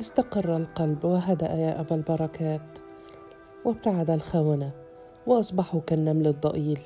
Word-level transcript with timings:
استقر 0.00 0.56
القلب 0.56 1.04
وهدأ 1.04 1.52
يا 1.52 1.80
أبا 1.80 1.96
البركات. 1.96 2.78
وابتعد 3.64 4.10
الخونة 4.10 4.70
وأصبحوا 5.26 5.80
كالنمل 5.86 6.26
الضئيل 6.26 6.80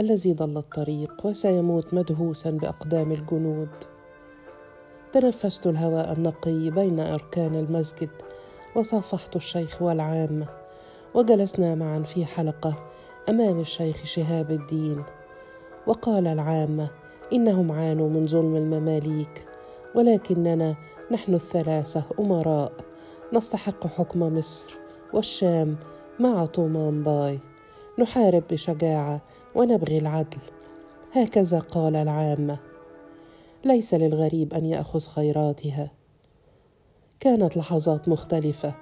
الذي 0.00 0.32
ضل 0.32 0.56
الطريق 0.56 1.26
وسيموت 1.26 1.94
مدهوسا 1.94 2.50
بأقدام 2.50 3.12
الجنود. 3.12 3.68
تنفست 5.12 5.66
الهواء 5.66 6.12
النقي 6.12 6.70
بين 6.70 7.00
أركان 7.00 7.54
المسجد 7.54 8.10
وصافحت 8.76 9.36
الشيخ 9.36 9.82
والعامة 9.82 10.46
وجلسنا 11.14 11.74
معا 11.74 12.02
في 12.02 12.24
حلقة 12.24 12.74
أمام 13.28 13.60
الشيخ 13.60 14.04
شهاب 14.04 14.50
الدين. 14.50 15.02
وقال 15.86 16.26
العامة 16.26 16.88
إنهم 17.32 17.72
عانوا 17.72 18.08
من 18.08 18.26
ظلم 18.26 18.56
المماليك 18.56 19.46
ولكننا 19.94 20.76
نحن 21.10 21.34
الثلاثة 21.34 22.02
أمراء. 22.18 22.72
نستحق 23.32 23.86
حكم 23.86 24.38
مصر 24.38 24.74
والشام 25.12 25.76
مع 26.20 26.46
طومان 26.46 27.02
باي. 27.02 27.38
نحارب 27.98 28.42
بشجاعة 28.50 29.20
ونبغي 29.54 29.98
العدل. 29.98 30.38
هكذا 31.12 31.58
قال 31.58 31.96
العامة. 31.96 32.58
ليس 33.64 33.94
للغريب 33.94 34.54
أن 34.54 34.66
يأخذ 34.66 35.00
خيراتها. 35.00 35.90
كانت 37.20 37.56
لحظات 37.56 38.08
مختلفة. 38.08 38.74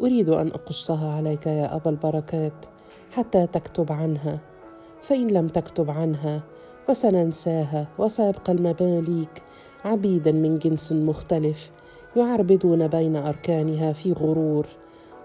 أريد 0.00 0.28
أن 0.28 0.48
أقصها 0.48 1.14
عليك 1.14 1.46
يا 1.46 1.76
أبا 1.76 1.90
البركات 1.90 2.66
حتى 3.12 3.46
تكتب 3.46 3.92
عنها. 3.92 4.38
فإن 5.02 5.28
لم 5.28 5.48
تكتب 5.48 5.90
عنها 5.90 6.42
فسننساها 6.86 7.86
وسيبقى 7.98 8.52
المماليك 8.52 9.42
عبيدا 9.88 10.32
من 10.32 10.58
جنس 10.58 10.92
مختلف 10.92 11.70
يعربدون 12.16 12.88
بين 12.88 13.16
أركانها 13.16 13.92
في 13.92 14.12
غرور. 14.12 14.66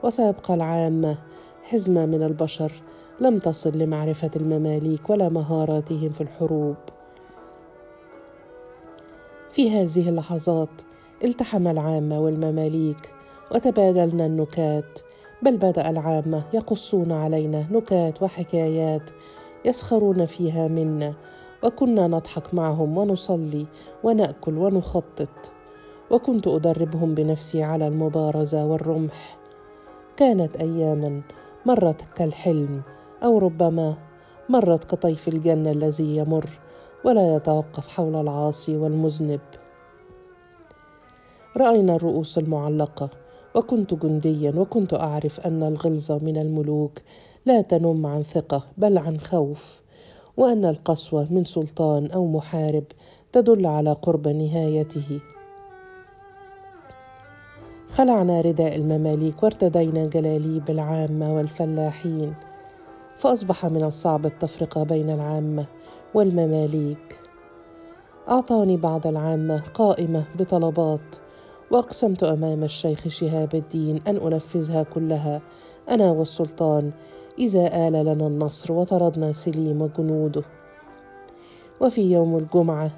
وسيبقى 0.04 0.54
العامة 0.54 1.18
حزمة 1.64 2.06
من 2.06 2.24
البشر 2.24 2.72
لم 3.20 3.40
تصل 3.40 3.78
لمعرفة 3.78 4.32
المماليك 4.36 5.10
ولا 5.10 5.30
مهاراتهم 5.30 6.10
في 6.10 6.22
الحروب. 6.22 6.76
في 9.52 9.72
هذه 9.72 10.10
اللحظات 10.10 10.70
التحم 11.24 11.68
العامة 11.68 12.20
والمماليك 12.20 13.12
وتبادلنا 13.52 14.26
النكات. 14.26 15.00
بل 15.42 15.58
بدأ 15.58 15.90
العامة 15.90 16.44
يقصون 16.54 17.12
علينا 17.12 17.66
نكات 17.72 18.24
وحكايات 18.24 19.10
يسخرون 19.66 20.26
فيها 20.26 20.68
منا. 20.68 21.14
وكنا 21.64 22.08
نضحك 22.08 22.54
معهم 22.54 22.98
ونصلي 22.98 23.66
ونأكل 24.04 24.58
ونخطط 24.58 25.52
وكنت 26.12 26.48
أدربهم 26.48 27.16
بنفسي 27.16 27.64
على 27.64 27.88
المبارزة 27.88 28.66
والرمح. 28.66 29.38
كانت 30.18 30.56
اياما 30.56 31.22
مرت 31.66 32.02
كالحلم 32.16 32.82
أو 33.24 33.38
ربما 33.38 33.96
مرت 34.50 34.84
كطيف 34.84 35.28
الجنة 35.28 35.72
الذي 35.72 36.18
يمر 36.18 36.50
ولا 37.06 37.36
يتوقف 37.36 37.88
حول 37.88 38.16
العاصي 38.16 38.78
والمذنب. 38.78 39.42
رأينا 41.58 41.96
الرؤوس 41.96 42.38
المعلقة 42.38 43.10
وكنت 43.56 43.94
جنديا 43.94 44.54
وكنت 44.58 44.94
أعرف 44.94 45.40
أن 45.40 45.64
الغلظة 45.64 46.18
من 46.18 46.38
الملوك 46.38 47.00
لا 47.46 47.62
تنم 47.62 48.06
عن 48.06 48.24
ثقة 48.24 48.64
بل 48.78 48.98
عن 48.98 49.20
خوف. 49.20 49.83
وأن 50.38 50.66
القسوة 50.66 51.28
من 51.34 51.46
سلطان 51.46 52.12
أو 52.12 52.28
محارب 52.28 52.84
تدل 53.32 53.66
على 53.66 53.92
قرب 53.92 54.28
نهايته. 54.28 55.20
خلعنا 57.90 58.42
رداء 58.42 58.76
المماليك 58.76 59.44
وارتدينا 59.44 60.06
جلاليب 60.06 60.70
العامة 60.70 61.36
والفلاحين 61.36 62.34
فأصبح 63.18 63.66
من 63.66 63.84
الصعب 63.84 64.26
التفرقة 64.26 64.84
بين 64.84 65.10
العامة 65.10 65.66
والمماليك. 66.14 67.20
أعطاني 68.30 68.78
بعض 68.78 69.08
العامة 69.08 69.60
قائمة 69.74 70.24
بطلبات 70.40 71.16
وأقسمت 71.72 72.24
أمام 72.24 72.64
الشيخ 72.64 73.08
شهاب 73.08 73.56
الدين 73.56 74.02
أن 74.08 74.18
أنفذها 74.18 74.84
كلها 74.84 75.42
أنا 75.90 76.12
والسلطان 76.12 76.92
إذا 77.40 77.88
آل 77.88 77.94
لنا 77.94 78.28
النصر 78.28 78.74
وطردنا 78.74 79.34
سليم 79.34 79.82
وجنوده 79.82 80.44
وفي 81.82 82.12
يوم 82.12 82.38
الجمعة 82.38 82.92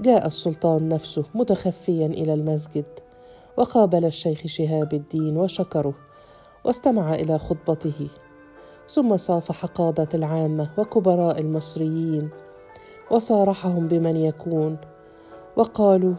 جاء 0.00 0.26
السلطان 0.26 0.88
نفسه 0.88 1.24
متخفيا 1.34 2.06
إلى 2.06 2.34
المسجد 2.34 2.84
وقابل 3.56 4.04
الشيخ 4.04 4.46
شهاب 4.46 4.94
الدين 4.94 5.36
وشكره 5.36 5.94
واستمع 6.64 7.14
إلى 7.14 7.38
خطبته. 7.38 8.08
ثم 8.88 9.16
صافح 9.16 9.66
قادة 9.66 10.08
العامة 10.14 10.70
وكبراء 10.78 11.40
المصريين 11.40 12.30
وصارحهم 13.10 13.88
بمن 13.88 14.16
يكون. 14.16 14.76
وقالوا 15.56 16.14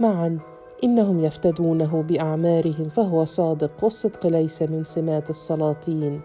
معا 0.00 0.38
إنهم 0.84 1.24
يفتدونه 1.24 2.02
بأعمارهم 2.02 2.88
فهو 2.88 3.24
صادق 3.24 3.70
والصدق 3.82 4.26
ليس 4.26 4.62
من 4.62 4.84
سمات 4.84 5.30
السلاطين. 5.30 6.20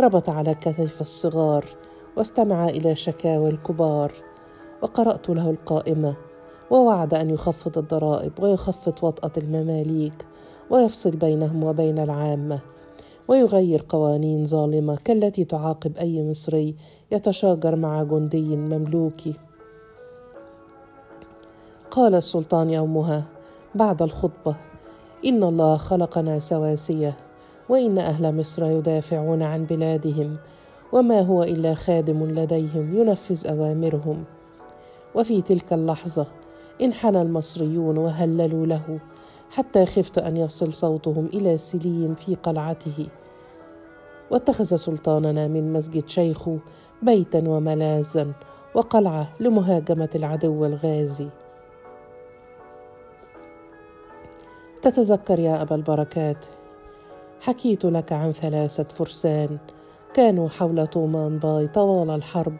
ربط 0.00 0.28
على 0.28 0.54
كتف 0.54 1.00
الصغار 1.00 1.64
واستمع 2.16 2.68
إلى 2.68 2.96
شكاوى 2.96 3.50
الكبار 3.50 4.12
وقرأت 4.82 5.30
له 5.30 5.50
القائمة 5.50 6.16
ووعد 6.70 7.14
أن 7.14 7.30
يخفض 7.30 7.78
الضرائب 7.78 8.32
ويخفض 8.40 8.94
وطأة 9.02 9.30
المماليك 9.36 10.26
ويفصل 10.70 11.10
بينهم 11.10 11.64
وبين 11.64 11.98
العامة 11.98 12.60
ويغير 13.28 13.84
قوانين 13.88 14.44
ظالمة 14.44 14.96
كالتي 15.04 15.44
تعاقب 15.44 15.96
أي 15.96 16.30
مصري 16.30 16.74
يتشاجر 17.12 17.76
مع 17.76 18.02
جندي 18.02 18.56
مملوكي 18.56 19.34
قال 21.90 22.14
السلطان 22.14 22.70
يومها 22.70 23.24
بعد 23.74 24.02
الخطبة 24.02 24.56
إن 25.24 25.44
الله 25.44 25.76
خلقنا 25.76 26.38
سواسية 26.38 27.16
وإن 27.68 27.98
أهل 27.98 28.34
مصر 28.34 28.64
يدافعون 28.64 29.42
عن 29.42 29.64
بلادهم 29.64 30.36
وما 30.92 31.20
هو 31.20 31.42
إلا 31.42 31.74
خادم 31.74 32.24
لديهم 32.24 33.00
ينفذ 33.00 33.46
أوامرهم. 33.46 34.24
وفي 35.14 35.42
تلك 35.42 35.72
اللحظة 35.72 36.26
انحنى 36.82 37.22
المصريون 37.22 37.98
وهللوا 37.98 38.66
له 38.66 38.98
حتى 39.50 39.86
خفت 39.86 40.18
أن 40.18 40.36
يصل 40.36 40.72
صوتهم 40.72 41.26
إلى 41.34 41.58
سليم 41.58 42.14
في 42.14 42.34
قلعته. 42.34 43.06
واتخذ 44.30 44.76
سلطاننا 44.76 45.48
من 45.48 45.72
مسجد 45.72 46.08
شيخه 46.08 46.58
بيتا 47.02 47.48
وملاذا 47.48 48.32
وقلعة 48.74 49.28
لمهاجمة 49.40 50.10
العدو 50.14 50.64
الغازي. 50.64 51.28
تتذكر 54.82 55.38
يا 55.38 55.62
أبا 55.62 55.74
البركات 55.74 56.36
حكيت 57.40 57.84
لك 57.84 58.12
عن 58.12 58.32
ثلاثة 58.32 58.84
فرسان 58.84 59.58
كانوا 60.14 60.48
حول 60.48 60.86
طومان 60.86 61.38
باي 61.38 61.68
طوال 61.68 62.10
الحرب. 62.10 62.56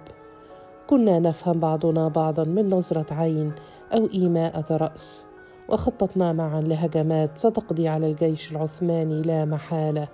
كنا 0.87 1.19
نفهم 1.19 1.61
بعضنا 1.61 2.09
بعضا 2.09 2.45
من 2.45 2.71
نظرة 2.71 3.07
عين 3.11 3.53
أو 3.93 4.09
إيماءة 4.15 4.77
رأس 4.77 5.25
وخططنا 5.69 6.33
معا 6.33 6.61
لهجمات 6.61 7.39
ستقضي 7.39 7.89
على 7.89 8.07
الجيش 8.07 8.53
العثماني 8.53 9.23
لا 9.23 9.45
محالة. 9.45 10.09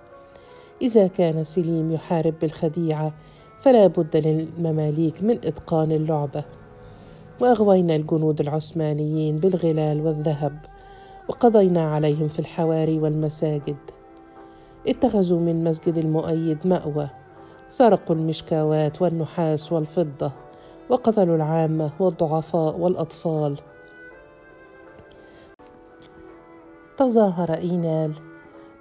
إذا 0.83 1.07
كان 1.07 1.45
سليم 1.45 1.93
يحارب 1.93 2.35
بالخديعة 2.41 3.13
فلا 3.61 3.87
بد 3.87 4.17
للمماليك 4.17 5.23
من 5.23 5.39
إتقان 5.45 5.93
اللعبة. 5.93 6.45
وأغوينا 7.41 7.95
الجنود 7.97 8.41
العثمانيين 8.41 9.39
بالغلال 9.39 10.01
والذهب 10.07 10.59
وقضينا 11.29 11.95
عليهم 11.95 12.29
في 12.29 12.39
الحواري 12.39 12.99
والمساجد. 12.99 13.77
اتخذوا 14.89 15.41
من 15.41 15.65
مسجد 15.65 15.99
المؤيد 15.99 16.59
مأوى 16.65 17.09
سرقوا 17.69 18.17
المشكاوات 18.17 19.03
والنحاس 19.03 19.73
والفضة 19.73 20.33
وقتلوا 20.89 21.37
العامة 21.37 21.91
والضعفاء 21.99 22.77
والأطفال. 22.77 23.57
تظاهر 26.97 27.55
إينال 27.55 28.13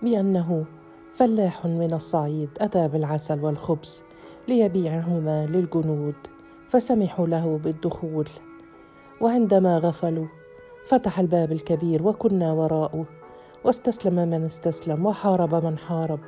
بأنه 0.02 0.66
فلاح 1.14 1.66
من 1.66 1.94
الصعيد 1.94 2.50
أتى 2.62 2.88
بالعسل 2.88 3.44
والخبز 3.44 4.04
ليبيعهما 4.48 5.46
للجنود 5.46 6.16
فسمحوا 6.70 7.28
له 7.28 7.60
بالدخول. 7.64 8.28
وعندما 9.22 9.78
غفلوا 9.78 10.26
فتح 10.88 11.20
الباب 11.20 11.52
الكبير 11.52 12.04
وكنا 12.04 12.54
وراءه. 12.54 13.06
واستسلم 13.64 14.16
من 14.16 14.46
استسلم 14.46 15.06
وحارب 15.06 15.66
من 15.66 15.78
حارب 15.78 16.20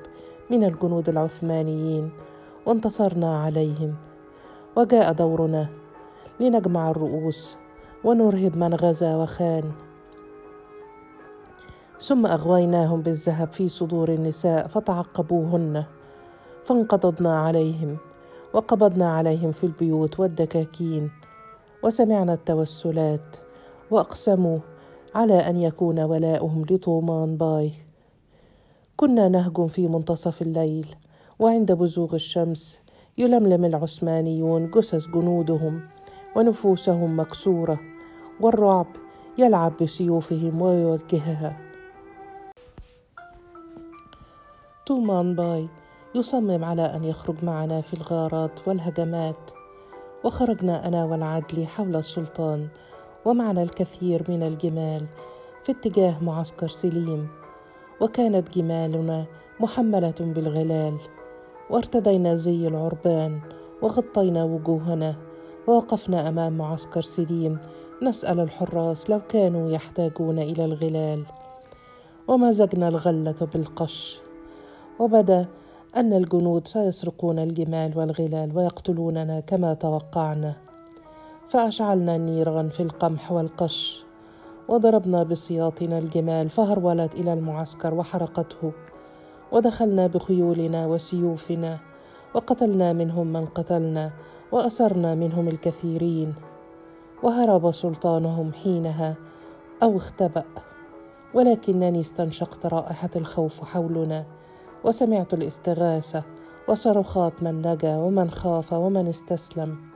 من 0.50 0.64
الجنود 0.64 1.10
العثمانيين 1.10 2.10
وانتصرنا 2.66 3.44
عليهم. 3.44 3.96
وجاء 4.76 5.14
دورنا 5.14 5.68
لنجمع 6.40 6.92
الرؤوس 6.92 7.58
ونرهب 8.04 8.58
من 8.58 8.74
غزا 8.74 9.16
وخان. 9.16 9.72
ثم 12.00 12.26
أغويناهم 12.26 13.02
بالذهب 13.02 13.54
في 13.54 13.70
صدور 13.70 14.10
النساء 14.10 14.68
فتعقبوهن. 14.68 15.84
فانقضضنا 16.66 17.40
عليهم 17.40 17.98
وقبضنا 18.54 19.16
عليهم 19.18 19.52
في 19.52 19.64
البيوت 19.64 20.20
والدكاكين. 20.20 21.12
وسمعنا 21.84 22.34
التوسلات 22.34 23.36
وأقسموا 23.92 24.60
على 25.16 25.50
أن 25.50 25.62
يكون 25.62 26.00
ولاؤهم 26.00 26.66
لطومان 26.70 27.38
باي. 27.38 27.72
كنا 28.98 29.30
نهجم 29.30 29.68
في 29.68 29.88
منتصف 29.88 30.42
الليل 30.42 30.96
وعند 31.40 31.72
بزوغ 31.72 32.16
الشمس 32.16 32.82
يلملم 33.18 33.66
العثمانيون 33.66 34.72
جثث 34.72 35.08
جنودهم 35.08 35.82
ونفوسهم 36.36 37.20
مكسورة 37.20 37.80
والرعب 38.42 38.88
يلعب 39.38 39.74
بسيوفهم 39.82 40.62
ويوجهها. 40.62 41.58
تومان 44.86 45.36
باي 45.36 45.68
يصمم 46.16 46.64
على 46.64 46.82
أن 46.82 47.04
يخرج 47.04 47.36
معنا 47.44 47.82
في 47.82 47.94
الغارات 47.94 48.68
والهجمات 48.68 49.52
وخرجنا 50.24 50.88
أنا 50.88 51.06
والعدل 51.06 51.68
حول 51.68 51.96
السلطان 51.96 52.68
ومعنا 53.26 53.64
الكثير 53.64 54.24
من 54.30 54.44
الجمال 54.44 55.06
في 55.64 55.72
اتجاه 55.72 56.24
معسكر 56.24 56.68
سليم. 56.68 57.28
وكانت 58.02 58.58
جمالنا 58.58 59.26
محملة 59.60 60.14
بالغلال 60.20 60.98
وارتدينا 61.70 62.36
زي 62.36 62.68
العربان 62.68 63.40
وغطينا 63.82 64.44
وجوهنا 64.44 65.16
ووقفنا 65.68 66.30
أمام 66.30 66.58
معسكر 66.58 67.02
سليم. 67.02 67.58
نسأل 68.02 68.40
الحراس 68.40 69.10
لو 69.10 69.20
كانوا 69.30 69.72
يحتاجون 69.72 70.40
إلى 70.40 70.66
الغلال. 70.66 71.24
ومزجنا 72.28 72.88
الغلة 72.88 73.48
بالقش. 73.54 74.20
وبدأ 75.00 75.46
أن 75.96 76.14
الجنود 76.14 76.68
سيسرقون 76.68 77.40
الجمال 77.40 77.98
والغلال 77.98 78.58
ويقتلوننا 78.58 79.40
كما 79.40 79.74
توقعنا. 79.74 80.56
فأشعلنا 81.54 82.16
النيران 82.16 82.70
في 82.70 82.84
القمح 82.84 83.32
والقش 83.32 84.04
وضربنا 84.68 85.24
بسياطنا 85.24 85.98
الجمال 85.98 86.50
فهرولت 86.50 87.16
إلى 87.16 87.34
المعسكر 87.34 87.94
وحرقته 87.94 88.72
ودخلنا 89.52 90.08
بخيولنا 90.08 90.88
وسيوفنا 90.88 91.78
وقتلنا 92.34 92.94
منهم 92.94 93.28
من 93.28 93.46
قتلنا 93.46 94.12
وأسرنا 94.52 95.16
منهم 95.16 95.48
الكثيرين 95.48 96.34
وهرب 97.24 97.72
سلطانهم 97.72 98.52
حينها 98.64 99.16
أو 99.84 99.98
اختبأ 99.98 100.44
ولكنني 101.34 102.00
استنشقت 102.00 102.66
رائحة 102.66 103.10
الخوف 103.16 103.64
حولنا 103.64 104.26
وسمعت 104.84 105.34
الاستغاثة 105.34 106.24
وصرخات 106.68 107.34
من 107.42 107.68
نجا 107.68 107.98
ومن 107.98 108.32
خاف 108.32 108.74
ومن 108.74 109.08
استسلم. 109.08 109.93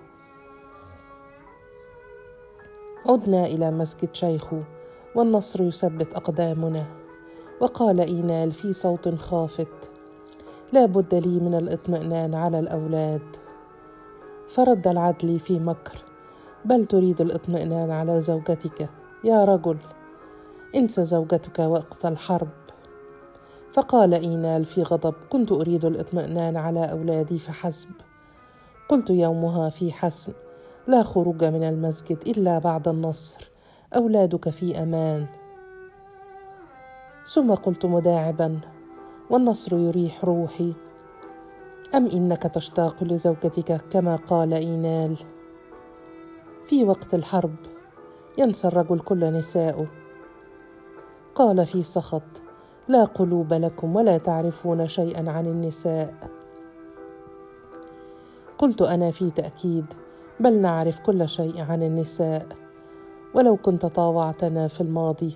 عدنا 3.10 3.46
إلى 3.46 3.72
مسجد 3.72 4.10
شيخو 4.14 4.58
والنصر 5.16 5.64
يثبت 5.64 6.14
أقدامنا. 6.14 6.86
وقال 7.62 8.00
إينال 8.00 8.52
في 8.52 8.74
صوت 8.74 9.16
خافت 9.16 9.92
لا 10.74 10.86
بد 10.86 11.16
لي 11.16 11.40
من 11.40 11.56
الاطمئنان 11.56 12.36
على 12.36 12.60
الأولاد. 12.60 13.22
فرد 14.50 14.88
العدل 14.88 15.40
في 15.40 15.60
مكر 15.60 16.04
بل 16.66 16.86
تريد 16.86 17.22
الاطمئنان 17.22 17.92
على 17.92 18.22
زوجتك 18.22 18.90
يا 19.24 19.46
رجل 19.46 19.78
انس 20.76 21.00
زوجتك 21.00 21.60
وقت 21.60 22.06
الحرب. 22.06 22.50
فقال 23.74 24.14
إينال 24.14 24.66
في 24.66 24.84
غضب 24.84 25.14
كنت 25.30 25.52
أريد 25.52 25.86
الاطمئنان 25.86 26.58
على 26.58 26.92
أولادي 26.92 27.40
فحسب. 27.40 27.90
قلت 28.90 29.10
يومها 29.10 29.70
في 29.70 29.94
حسم 29.94 30.32
لا 30.88 31.04
خروج 31.04 31.44
من 31.44 31.64
المسجد 31.64 32.18
إلا 32.28 32.60
بعد 32.60 32.88
النصر. 32.88 33.52
أولادك 33.96 34.50
في 34.50 34.84
أمان. 34.84 35.26
ثم 37.34 37.54
قلت 37.54 37.86
مداعبا 37.86 38.60
والنصر 39.30 39.78
يريح 39.78 40.26
روحي. 40.26 40.74
أم 41.96 42.06
إنك 42.06 42.44
تشتاق 42.44 43.04
لزوجتك 43.04 43.82
كما 43.92 44.16
قال 44.16 44.54
إينال؟ 44.54 45.18
في 46.68 46.84
وقت 46.84 47.14
الحرب 47.14 47.56
ينسى 48.38 48.68
الرجل 48.68 49.00
كل 49.00 49.34
نساؤه. 49.34 49.88
قال 51.36 51.66
في 51.66 51.84
سخط 51.84 52.42
لا 52.88 53.04
قلوب 53.04 53.54
لكم 53.54 53.96
ولا 53.96 54.18
تعرفون 54.18 54.88
شيئا 54.88 55.32
عن 55.32 55.46
النساء. 55.46 56.14
قلت 58.58 58.82
أنا 58.82 59.12
في 59.12 59.32
تأكيد. 59.32 59.86
بل 60.40 60.62
نعرف 60.62 61.00
كل 61.00 61.30
شيء 61.30 61.62
عن 61.62 61.84
النساء. 61.84 62.46
ولو 63.34 63.58
كنت 63.58 63.86
طاوعتنا 63.86 64.68
في 64.68 64.82
الماضي 64.82 65.36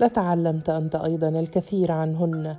لتعلمت 0.00 0.70
أنت 0.70 0.94
أيضا 0.94 1.28
الكثير 1.28 1.92
عنهن. 1.92 2.56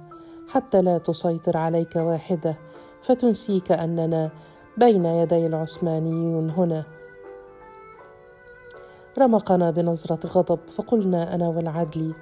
حتى 0.48 0.82
لا 0.82 0.98
تسيطر 0.98 1.58
عليك 1.58 1.96
واحدة 1.96 2.56
فتنسيك 3.04 3.72
أننا 3.72 4.30
بين 4.78 5.06
يدي 5.06 5.46
العثمانيون 5.46 6.50
هنا. 6.50 6.84
رمقنا 9.20 9.72
بنظرة 9.72 10.28
غضب 10.28 10.60
فقلنا 10.76 11.36
أنا 11.36 11.48
والعدل 11.48 12.14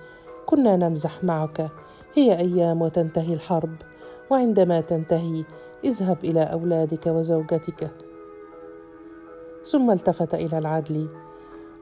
كنا 0.46 0.75
نمزح 0.75 1.24
معك. 1.24 1.69
هي 2.16 2.38
أيام 2.40 2.81
وتنتهي 2.81 3.34
الحرب 3.34 3.75
وعندما 4.30 4.81
تنتهي 4.81 5.44
اذهب 5.84 6.18
إلى 6.24 6.42
أولادك 6.42 7.08
وزوجتك. 7.08 8.06
ثم 9.72 9.92
التفت 9.92 10.34
إلى 10.34 10.58
العدل 10.58 11.08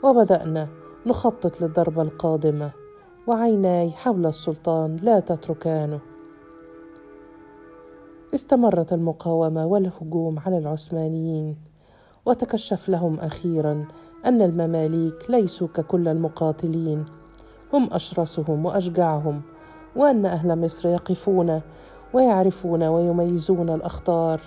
وبدأنا 0.04 0.68
نخطط 1.06 1.62
للضربة 1.62 2.02
القادمة 2.02 2.72
وعيناي 3.28 3.92
حول 3.92 4.26
السلطان 4.26 4.96
لا 4.96 5.20
تتركانه. 5.20 6.00
استمرت 8.36 8.94
المقاومة 8.94 9.66
والهجوم 9.66 10.40
على 10.40 10.58
العثمانيين 10.58 11.58
وتكشف 12.26 12.90
لهم 12.90 13.20
أخيرا 13.20 13.86
أن 14.26 14.42
المماليك 14.42 15.30
ليسوا 15.30 15.68
ككل 15.68 16.08
المقاتلين. 16.08 17.06
هم 17.74 17.94
أشرسهم 17.94 18.66
واشجعهم 18.66 19.42
وأن 19.96 20.25
أهل 20.25 20.62
مصر 20.62 20.89
يقفون 20.89 21.62
ويعرفون 22.13 22.84
ويميزون 22.84 23.70
الأخطار. 23.70 24.42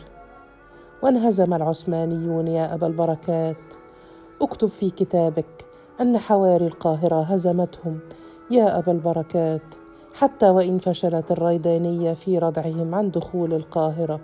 وانهزم 1.02 1.54
العثمانيون 1.54 2.48
يا 2.48 2.74
أبا 2.74 2.86
البركات. 2.86 3.56
اكتب 4.42 4.68
في 4.68 4.90
كتابك 4.90 5.66
أن 6.00 6.18
حواري 6.18 6.66
القاهرة 6.66 7.22
هزمتهم 7.22 7.98
يا 8.50 8.78
أبا 8.78 8.92
البركات 8.92 9.74
حتى 10.14 10.48
وإن 10.48 10.78
فشلت 10.78 11.32
الريدانية 11.32 12.12
في 12.14 12.38
ردعهم 12.38 12.94
عن 12.94 13.10
دخول 13.10 13.54
القاهرة. 13.54 14.20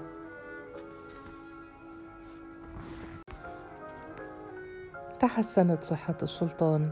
تحسنت 5.20 5.84
صحة 5.84 6.16
السلطان 6.22 6.90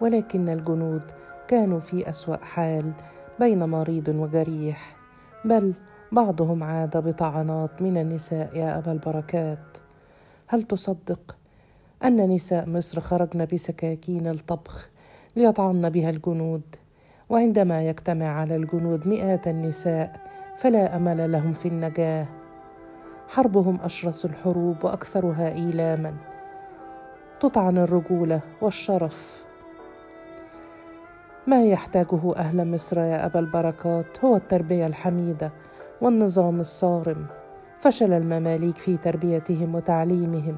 ولكن 0.00 0.48
الجنود 0.48 1.02
كانوا 1.48 1.80
في 1.80 2.10
أسوأ 2.10 2.36
حال 2.36 2.92
بين 3.40 3.68
مريض 3.68 4.08
وجريح. 4.08 4.96
بل 5.44 5.74
بعضهم 6.14 6.62
عاد 6.64 6.96
بطعنات 6.96 7.82
من 7.82 7.96
النساء 7.96 8.56
يا 8.56 8.78
أبا 8.78 8.92
البركات. 8.92 9.58
هل 10.46 10.62
تصدق 10.62 11.36
أن 12.04 12.34
نساء 12.34 12.68
مصر 12.68 13.00
خرجن 13.00 13.44
بسكاكين 13.52 14.26
الطبخ 14.26 14.90
ليطعن 15.36 15.90
بها 15.90 16.10
الجنود؟ 16.10 16.62
وعندما 17.28 17.88
يجتمع 17.88 18.26
على 18.26 18.56
الجنود 18.56 19.08
مئات 19.08 19.48
النساء 19.48 20.20
فلا 20.58 20.96
أمل 20.96 21.32
لهم 21.32 21.52
في 21.52 21.68
النجاة. 21.68 22.26
حربهم 23.28 23.78
أشرس 23.82 24.24
الحروب 24.24 24.76
وأكثرها 24.84 25.48
إيلاما. 25.48 26.14
تطعن 27.40 27.78
الرجوله 27.78 28.40
والشرف. 28.60 29.44
ما 31.46 31.64
يحتاجه 31.64 32.36
أهل 32.36 32.70
مصر 32.72 32.98
يا 32.98 33.26
أبا 33.26 33.40
البركات 33.40 34.24
هو 34.24 34.36
التربية 34.36 34.86
الحميدة. 34.86 35.50
والنظام 36.00 36.60
الصارم. 36.60 37.26
فشل 37.78 38.12
المماليك 38.12 38.76
في 38.76 38.96
تربيتهم 38.96 39.74
وتعليمهم. 39.74 40.56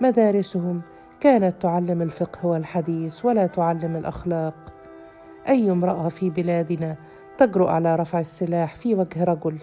مدارسهم 0.00 0.82
كانت 1.20 1.62
تعلم 1.62 2.02
الفقه 2.02 2.46
والحديث 2.46 3.24
ولا 3.24 3.46
تعلم 3.46 3.96
الأخلاق. 3.96 4.54
أي 5.48 5.70
امرأة 5.70 6.08
في 6.08 6.30
بلادنا 6.30 6.96
تجرؤ 7.38 7.66
على 7.66 7.96
رفع 7.96 8.20
السلاح 8.20 8.74
في 8.74 8.94
وجه 8.94 9.24
رجل؟ 9.24 9.58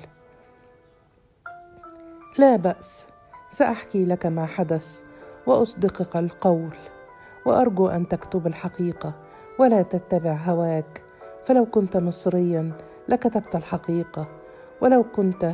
لا 2.37 2.55
بأس. 2.55 3.07
سأحكي 3.49 4.05
لك 4.05 4.25
ما 4.25 4.45
حدث 4.45 5.01
وأصدقك 5.47 6.17
القول. 6.17 6.75
وأرجو 7.45 7.87
أن 7.87 8.07
تكتب 8.07 8.47
الحقيقة 8.47 9.13
ولا 9.59 9.81
تتبع 9.81 10.33
هواك. 10.33 11.03
فلو 11.45 11.65
كنت 11.65 11.97
مصريا 11.97 12.71
لكتبت 13.07 13.55
الحقيقة. 13.55 14.40
ولو 14.81 15.03
كنت 15.03 15.53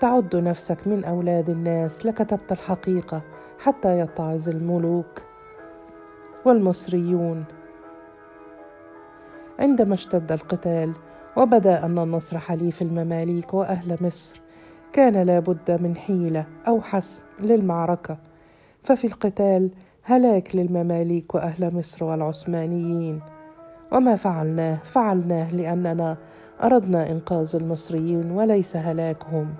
تعد 0.00 0.36
نفسك 0.36 0.86
من 0.86 1.04
أولاد 1.04 1.50
الناس 1.50 2.06
لكتبت 2.06 2.52
الحقيقة 2.52 3.22
حتى 3.58 3.98
يتعظ 3.98 4.48
الملوك 4.48 5.22
والمصريون. 6.44 7.44
عندما 9.58 9.94
اشتد 9.94 10.32
القتال 10.32 10.92
وبدأ 11.36 11.84
أن 11.84 11.98
النصر 11.98 12.38
حليف 12.38 12.82
المماليك 12.82 13.54
وأهل 13.54 13.96
مصر 14.00 14.40
كان 14.92 15.22
لابد 15.22 15.82
من 15.82 15.96
حيلة 15.96 16.44
أو 16.68 16.80
حسم 16.80 17.22
للمعركة. 17.40 18.16
ففي 18.82 19.06
القتال 19.06 19.70
هلاك 20.02 20.56
للمماليك 20.56 21.34
وأهل 21.34 21.76
مصر 21.76 22.04
والعثمانيين. 22.04 23.20
وما 23.92 24.16
فعلناه؟ 24.16 24.78
فعلناه 24.84 25.54
لأننا 25.54 26.16
أردنا 26.62 27.10
إنقاذ 27.10 27.56
المصريين 27.56 28.30
وليس 28.30 28.76
هلاكهم. 28.76 29.54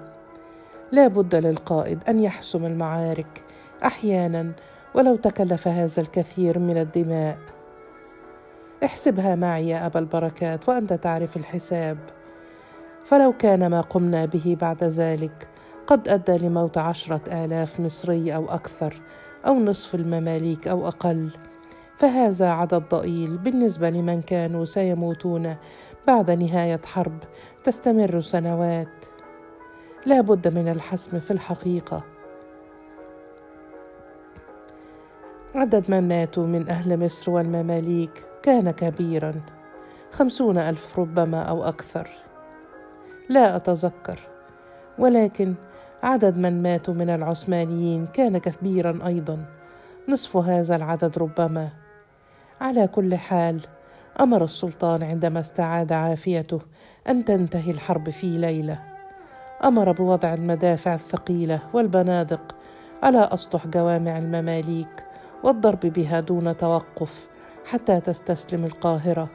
لا 0.92 1.08
بد 1.08 1.34
للقائد 1.34 1.98
أن 2.08 2.20
يحسم 2.20 2.66
المعارك 2.66 3.42
أحيانا 3.84 4.52
ولو 4.94 5.16
تكلف 5.16 5.68
هذا 5.68 6.02
الكثير 6.02 6.58
من 6.58 6.78
الدماء. 6.78 7.38
احسبها 8.84 9.34
معي 9.34 9.68
يا 9.68 9.86
أبا 9.86 10.00
البركات 10.00 10.68
وأنت 10.68 10.92
تعرف 10.92 11.36
الحساب. 11.36 11.98
فلو 13.04 13.32
كان 13.32 13.66
ما 13.66 13.80
قمنا 13.80 14.24
به 14.24 14.56
بعد 14.60 14.84
ذلك 14.84 15.48
قد 15.86 16.08
أدى 16.08 16.38
لموت 16.38 16.78
عشرة 16.78 17.44
آلاف 17.44 17.80
مصري 17.80 18.34
أو 18.34 18.50
أكثر 18.50 19.00
أو 19.46 19.58
نصف 19.58 19.94
المماليك 19.94 20.68
أو 20.68 20.88
أقل. 20.88 21.30
فهذا 21.96 22.50
عدد 22.50 22.82
ضئيل 22.90 23.36
بالنسبة 23.36 23.90
لمن 23.90 24.22
كانوا 24.22 24.64
سيموتون 24.64 25.56
بعد 26.08 26.30
نهاية 26.30 26.80
حرب 26.84 27.18
تستمر 27.64 28.20
سنوات. 28.20 29.04
لا 30.06 30.20
بد 30.20 30.48
من 30.48 30.68
الحسم 30.68 31.20
في 31.20 31.30
الحقيقة. 31.30 32.02
عدد 35.54 35.90
من 35.90 36.08
ماتوا 36.08 36.46
من 36.46 36.68
أهل 36.68 37.04
مصر 37.04 37.30
والمماليك 37.30 38.24
كان 38.42 38.70
كبيرا 38.70 39.34
خمسون 40.12 40.58
ألف 40.58 40.98
ربما 40.98 41.42
أو 41.42 41.64
أكثر. 41.64 42.10
لا 43.28 43.56
أتذكر 43.56 44.20
ولكن 44.98 45.54
عدد 46.02 46.36
من 46.36 46.62
ماتوا 46.62 46.94
من 46.94 47.10
العثمانيين 47.10 48.06
كان 48.06 48.38
كبيرا 48.38 48.98
أيضا 49.06 49.44
نصف 50.08 50.36
هذا 50.36 50.76
العدد 50.76 51.18
ربما. 51.18 51.68
على 52.60 52.86
كل 52.86 53.14
حال 53.16 53.60
أمر 54.20 54.44
السلطان 54.44 55.02
عندما 55.02 55.40
استعاد 55.40 55.92
عافيته 55.92 56.60
أن 57.08 57.24
تنتهي 57.24 57.70
الحرب 57.70 58.10
في 58.10 58.26
ليلة. 58.26 58.78
أمر 59.64 59.92
بوضع 59.92 60.34
المدافع 60.34 60.94
الثقيلة 60.94 61.60
والبنادق 61.72 62.56
على 63.02 63.18
أسطح 63.32 63.66
جوامع 63.66 64.18
المماليك 64.18 65.04
والضرب 65.42 65.80
بها 65.80 66.20
دون 66.20 66.56
توقف 66.56 67.26
حتى 67.64 68.00
تستسلم 68.00 68.64
القاهرة. 68.64 69.28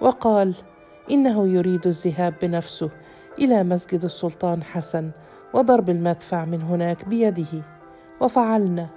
وقال 0.00 0.54
إنه 1.10 1.48
يريد 1.48 1.86
الذهاب 1.86 2.34
بنفسه 2.42 2.90
إلى 3.38 3.62
مسجد 3.62 4.04
السلطان 4.04 4.62
حسن 4.62 5.10
وضرب 5.54 5.90
المدفع 5.90 6.44
من 6.44 6.62
هناك 6.62 7.04
بيده. 7.08 7.62
وفعلنا 8.20 8.88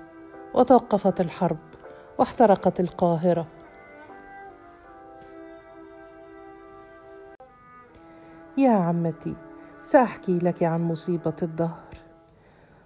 وتوقفت 0.54 1.22
الحرب 1.22 1.58
واحترقت 2.18 2.80
القاهرة. 2.80 3.48
يا 8.58 8.72
عمتي 8.72 9.36
سأحكي 9.84 10.40
لك 10.40 10.64
عن 10.64 10.82
مصيبة 10.82 11.34
الدهر. 11.44 11.98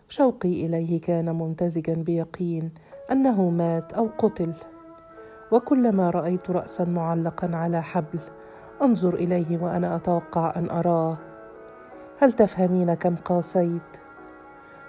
شوقي 0.09 0.65
إليه 0.65 1.01
كان 1.01 1.29
ممتزجا 1.29 1.93
بيقين 1.93 2.71
أنه 3.11 3.49
مات 3.49 3.93
أو 3.93 4.09
قتل. 4.17 4.53
وكلما 5.51 6.09
رأيت 6.09 6.51
راسا 6.51 6.83
معلقا 6.83 7.55
على 7.55 7.83
حبل 7.83 8.19
انظر 8.81 9.13
إليه 9.13 9.63
وأنا 9.63 9.95
أتوقع 9.95 10.53
أن 10.55 10.69
أراه. 10.69 11.17
هل 12.19 12.33
تفهمين 12.33 12.93
كم 12.93 13.15
قاسيت؟ 13.15 13.97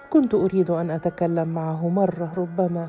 كنت 0.09 0.33
أريد 0.33 0.71
أن 0.71 0.91
أتكلم 0.91 1.47
معه 1.47 1.89
مرة 1.89 2.33
ربما. 2.37 2.87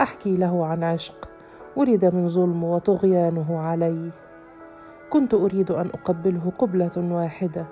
أحكي 0.00 0.36
له 0.36 0.66
عن 0.66 0.84
عشق 0.84 1.28
ولد 1.76 2.04
من 2.04 2.28
ظلم 2.28 2.64
وطغيانه 2.64 3.58
علي 3.58 4.10
كنت 5.12 5.34
أريد 5.34 5.70
أن 5.70 5.86
أقبله 5.86 6.52
قبلة 6.58 6.90
واحدة. 6.96 7.66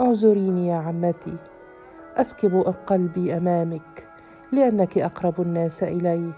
اعذريني 0.00 0.68
يا 0.68 0.74
عمتي. 0.74 1.36
أسكب 2.16 2.74
قلبي 2.86 3.36
أمامك 3.36 4.08
لأنك 4.52 4.98
أقرب 4.98 5.40
الناس 5.40 5.82
إلي. 5.82 6.32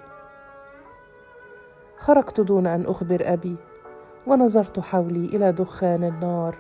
خرجت 1.96 2.40
دون 2.40 2.66
أن 2.66 2.84
أخبر 2.86 3.32
أبي 3.32 3.56
ونظرت 4.26 4.80
حولي 4.80 5.24
إلى 5.24 5.52
دخان 5.52 6.04
النار 6.04 6.56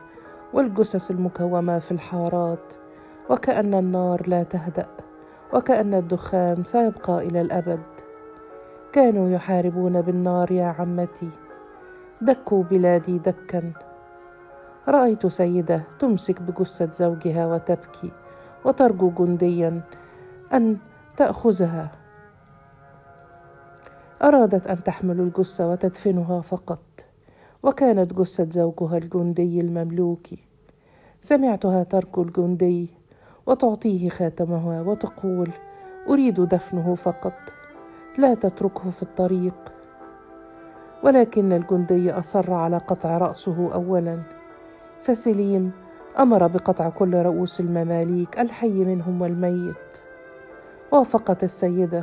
والجثث 0.52 1.10
المكومة 1.10 1.78
في 1.78 1.92
الحارات 1.92 2.74
وكأن 3.30 3.74
النار 3.74 4.28
لا 4.28 4.42
تهدأ 4.42 4.86
وكأن 5.54 5.94
الدخان 5.94 6.64
سيبقى 6.64 7.18
إلى 7.18 7.40
الأبد. 7.40 7.82
كانوا 8.92 9.30
يحاربون 9.30 10.00
بالنار 10.00 10.52
يا 10.52 10.66
عمتي. 10.66 11.30
دكوا 12.22 12.62
بلادي 12.62 13.18
دكا. 13.18 13.72
رأيت 14.88 15.26
سيدة 15.26 15.82
تمسك 15.98 16.42
بجثة 16.42 16.92
زوجها 16.92 17.46
وتبكي 17.46 18.10
وترجو 18.64 19.10
جنديا 19.10 19.80
أن 20.52 20.76
تأخذها. 21.16 21.90
أرادت 24.22 24.66
أن 24.66 24.84
تحمل 24.84 25.20
الجثة 25.20 25.70
وتدفنها 25.70 26.40
فقط 26.40 26.82
وكانت 27.62 28.14
جثة 28.14 28.50
زوجها 28.50 28.98
الجندي 28.98 29.60
المملوكي 29.60 30.38
سمعتها 31.20 31.82
تركو 31.82 32.22
الجندي 32.22 32.88
وتعطيه 33.46 34.08
خاتمها 34.08 34.80
وتقول 34.80 35.50
أريد 36.08 36.40
دفنه 36.40 36.94
فقط 36.94 37.32
لا 38.18 38.34
تتركه 38.34 38.90
في 38.90 39.02
الطريق. 39.02 39.71
ولكن 41.02 41.52
الجندي 41.52 42.12
أصر 42.12 42.52
على 42.52 42.78
قطع 42.78 43.18
رأسه 43.18 43.74
اولا. 43.74 44.18
فسليم 45.02 45.72
أمر 46.18 46.46
بقطع 46.46 46.88
كل 46.88 47.14
رؤوس 47.14 47.60
المماليك 47.60 48.40
الحي 48.40 48.84
منهم 48.84 49.22
والميت. 49.22 49.98
وافقت 50.92 51.44
السيدة 51.44 52.02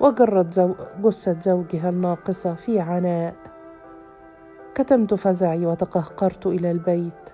وجرت 0.00 0.52
زو... 0.52 0.74
جثة 1.02 1.40
زوجها 1.40 1.88
الناقصة 1.88 2.54
في 2.54 2.80
عناء. 2.80 3.34
كتمت 4.74 5.14
فزعي 5.14 5.66
وتقهقرت 5.66 6.46
إلى 6.46 6.70
البيت 6.70 7.30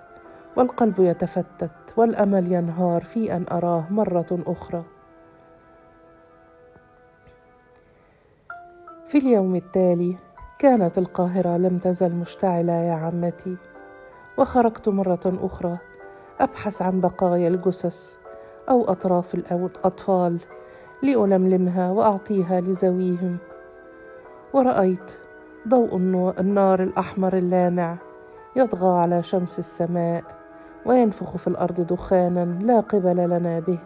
والقلب 0.57 1.01
يتفتت 1.01 1.71
والأمل 1.97 2.53
ينهار 2.53 3.05
في 3.05 3.37
أن 3.37 3.45
أراه 3.53 3.85
مرة 3.91 4.43
أخرى. 4.47 4.83
في 9.07 9.19
اليوم 9.19 9.57
التالي 9.57 10.17
كانت 10.63 10.99
القاهرة 10.99 11.57
لم 11.57 11.79
تزل 11.79 12.15
مشتعلة 12.15 12.73
يا 12.73 12.93
عمتي. 12.93 13.57
وخرجت 14.39 14.89
مرة 14.89 15.21
أخرى 15.27 15.79
أبحث 16.41 16.83
عن 16.83 17.01
بقايا 17.01 17.49
الجثث 17.49 18.17
أو 18.71 18.85
أطراف 18.85 19.35
الأطفال 19.35 20.39
لألملمها 21.03 21.91
وأعطيها 21.91 22.61
لذويهم 22.61 23.37
ورأيت 24.53 25.13
ضوء 25.69 25.97
النار 26.41 26.83
الأحمر 26.83 27.37
اللامع 27.37 27.97
يطغى 28.57 29.01
على 29.01 29.23
شمس 29.23 29.59
السماء 29.59 30.25
وينفخ 30.87 31.37
في 31.37 31.49
الأرض 31.49 31.81
دخانا 31.81 32.45
لا 32.45 32.81
قبل 32.81 33.17
لنا 33.17 33.61
به. 33.61 33.79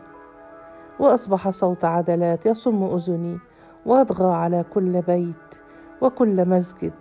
وأصبح 0.98 1.50
صوت 1.50 1.84
عدلات 1.84 2.46
يصم 2.46 2.84
أذني 2.84 3.38
وأطغى 3.86 4.34
على 4.34 4.64
كل 4.74 5.02
بيت. 5.02 5.65
وكل 6.00 6.48
مسجد 6.48 6.92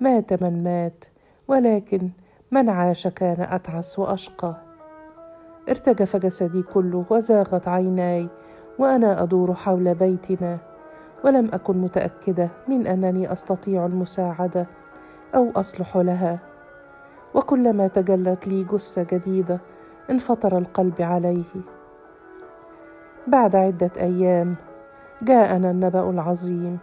مات 0.00 0.42
من 0.42 0.64
مات 0.64 1.04
ولكن 1.48 2.10
من 2.50 2.68
عاش 2.68 3.06
كان 3.08 3.40
أتعس 3.40 3.98
وأشقى. 3.98 4.54
ارتجف 5.68 6.16
جسدي 6.16 6.62
كله 6.62 7.04
وزاغت 7.10 7.68
عيناي 7.68 8.28
وأنا 8.78 9.22
أدور 9.22 9.54
حول 9.54 9.94
بيتنا 9.94 10.58
ولم 11.24 11.50
أكن 11.52 11.78
متأكدة 11.78 12.48
من 12.68 12.86
أنني 12.86 13.32
أستطيع 13.32 13.86
المساعدة 13.86 14.66
أو 15.34 15.50
أصلح 15.56 15.96
لها. 15.96 16.38
وكلما 17.34 17.88
تجلت 17.88 18.48
لي 18.48 18.64
جثة 18.64 19.02
جديدة 19.02 19.60
انفطر 20.10 20.58
القلب 20.58 21.02
عليه. 21.02 21.44
بعد 23.26 23.56
عدة 23.56 23.90
أيام 23.96 24.54
جاءنا 25.22 25.70
النبأ 25.70 26.10
العظيم. 26.10 26.78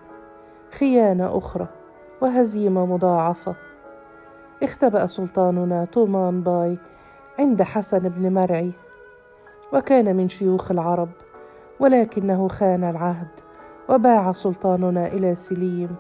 خيانة 0.80 1.38
أخرى 1.38 1.68
وهزيمة 2.22 2.86
مضاعفة. 2.86 3.56
اختبأ 4.64 5.08
سلطاننا 5.08 5.86
تومان 5.86 6.42
باي 6.42 6.78
عند 7.40 7.62
حسن 7.64 8.00
بن 8.00 8.34
مرعي 8.34 8.72
وكان 9.74 10.16
من 10.16 10.30
شيوخ 10.30 10.72
العرب 10.72 11.10
ولكنه 11.80 12.48
خان 12.48 12.84
العهد 12.84 13.28
وباع 13.90 14.32
سلطاننا 14.32 15.08
إلى 15.08 15.36
سليم. 15.36 15.96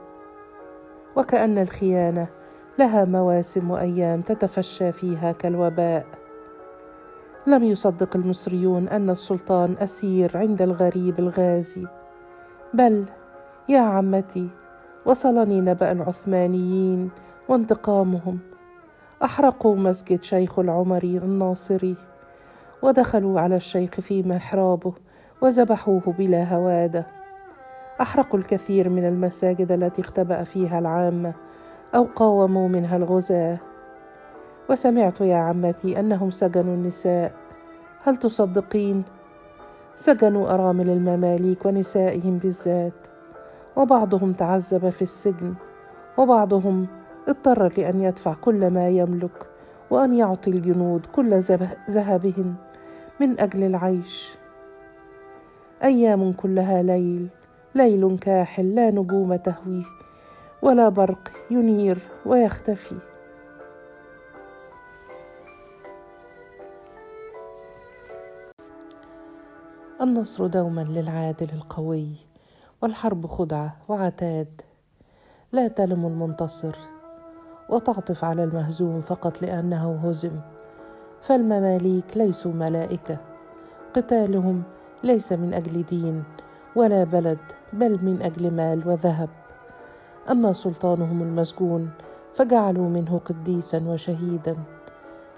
وكأن 1.16 1.58
الخيانة 1.58 2.28
لها 2.80 3.06
مواسم 3.06 3.72
وأيام 3.72 4.22
تتفشى 4.22 4.92
فيها 4.92 5.32
كالوباء. 5.32 6.06
لم 7.48 7.64
يصدق 7.64 8.16
المصريون 8.16 8.88
أن 8.88 9.10
السلطان 9.10 9.76
أسير 9.80 10.38
عند 10.38 10.62
الغريب 10.62 11.20
الغازي 11.20 11.88
بل 12.74 13.06
يا 13.70 13.80
عمتي 13.80 14.50
وصلني 15.06 15.62
نبأ 15.62 15.92
العثمانيين 15.92 17.10
وانتقامهم. 17.50 18.40
أحرقوا 19.24 19.76
مسجد 19.76 20.24
شيخ 20.24 20.60
العمري 20.60 21.18
الناصري 21.18 21.96
ودخلوا 22.82 23.40
على 23.40 23.56
الشيخ 23.56 23.90
في 23.90 24.24
محرابه 24.24 24.94
وذبحوه 25.42 26.02
بلا 26.18 26.56
هوادة. 26.56 27.06
أحرقوا 28.02 28.40
الكثير 28.40 28.90
من 28.90 29.08
المساجد 29.08 29.72
التي 29.72 30.02
اختبأ 30.02 30.44
فيها 30.44 30.80
العامة 30.80 31.34
أو 31.96 32.08
قاوموا 32.16 32.68
منها 32.68 32.98
الغزاة. 32.98 33.58
وسمعت 34.70 35.22
يا 35.22 35.36
عمتي 35.36 36.00
أنهم 36.00 36.32
سجنوا 36.32 36.74
النساء. 36.74 37.32
هل 38.04 38.18
تصدقين؟ 38.18 39.04
سجنوا 39.98 40.54
أرامل 40.54 40.90
المماليك 40.90 41.66
ونسائهم 41.66 42.38
بالذات. 42.38 43.11
وبعضهم 43.76 44.34
تعذب 44.34 44.90
في 44.90 45.02
السجن 45.02 45.54
وبعضهم 46.18 46.88
اضطر 47.28 47.74
لأن 47.78 48.02
يدفع 48.02 48.34
كل 48.34 48.70
ما 48.70 48.90
يملك 48.90 49.50
وأن 49.90 50.14
يعطي 50.14 50.50
الجنود 50.52 51.06
كل 51.06 51.40
ذهبهم 51.90 52.56
من 53.20 53.40
أجل 53.40 53.64
العيش. 53.64 54.36
أيام 55.84 56.34
كلها 56.34 56.84
ليل 56.84 57.28
ليل 57.76 58.18
كاحل 58.22 58.76
لا 58.76 58.92
نجوم 58.92 59.36
تهويه 59.36 59.86
ولا 60.62 60.90
برق 60.90 61.32
ينير 61.52 61.98
ويختفي. 62.26 62.96
النصر 70.02 70.48
دوما 70.48 70.82
للعادل 70.82 71.48
القوي. 71.54 72.31
والحرب 72.82 73.28
خدعة 73.28 73.76
وعتاد. 73.90 74.62
لا 75.52 75.68
تلم 75.68 76.06
المنتصر 76.06 76.76
وتعطف 77.70 78.24
على 78.24 78.44
المهزوم 78.44 79.02
فقط 79.02 79.42
لأنه 79.42 80.00
هزم. 80.04 80.32
فالمماليك 81.22 82.18
ليسوا 82.18 82.52
ملائكة 82.52 83.18
قتالهم 83.94 84.64
ليس 85.04 85.34
من 85.34 85.54
أجل 85.54 85.84
دين 85.84 86.24
ولا 86.76 87.04
بلد 87.04 87.38
بل 87.74 88.06
من 88.06 88.22
أجل 88.22 88.52
مال 88.52 88.88
وذهب. 88.88 89.30
أما 90.30 90.54
سلطانهم 90.54 91.22
المسجون 91.22 91.90
فجعلوا 92.34 92.90
منه 92.90 93.22
قديسا 93.26 93.84
وشهيدا. 93.88 94.58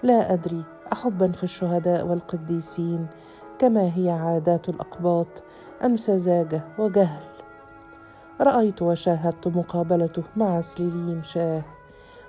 لا 0.02 0.32
أدري 0.32 0.62
احبا 0.92 1.28
في 1.28 1.44
الشهداء 1.44 2.06
والقديسين 2.06 3.06
كما 3.58 3.90
هي 3.94 4.10
عادات 4.10 4.68
الأقباط 4.68 5.42
ام 5.84 5.96
سذاجه 5.96 6.62
وجهل. 6.78 7.33
رأيت 8.40 8.82
وشاهدت 8.82 9.48
مقابلته 9.48 10.22
مع 10.36 10.60
سليم 10.60 11.22
شاه 11.22 11.62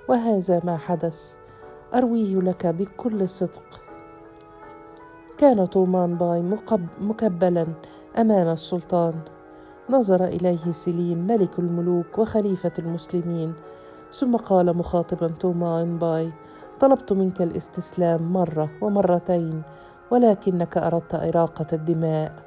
وهذا 0.09 0.61
ما 0.63 0.77
حدث. 0.77 1.35
أرويه 1.93 2.35
لك 2.39 2.67
بكل 2.67 3.29
صدق. 3.29 3.81
كان 5.37 5.65
طومان 5.65 6.15
باي 6.15 6.43
مكبلا 7.01 7.67
أمام 8.17 8.47
السلطان. 8.47 9.13
نظر 9.89 10.25
إليه 10.25 10.71
سليم 10.71 11.27
ملك 11.27 11.59
الملوك 11.59 12.17
وخليفة 12.19 12.71
المسلمين. 12.79 13.53
ثم 14.13 14.35
قال 14.35 14.77
مخاطبا 14.77 15.27
تومان 15.27 15.97
باي 15.97 16.31
طلبت 16.79 17.13
منك 17.13 17.41
الاستسلام 17.41 18.33
مرة 18.33 18.69
ومرتين 18.81 19.61
ولكنك 20.11 20.77
أردت 20.77 21.15
إراقة 21.15 21.67
الدماء. 21.73 22.44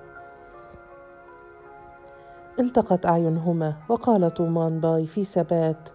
التقت 2.60 3.06
أعينهما 3.06 3.74
وقال 3.88 4.30
تومان 4.30 4.80
باي 4.80 5.06
في 5.06 5.24
ثبات 5.24 5.88